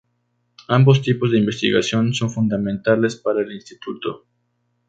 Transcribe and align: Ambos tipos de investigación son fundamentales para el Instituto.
Ambos 0.67 1.03
tipos 1.03 1.29
de 1.31 1.37
investigación 1.37 2.15
son 2.15 2.31
fundamentales 2.31 3.17
para 3.17 3.43
el 3.43 3.51
Instituto. 3.51 4.25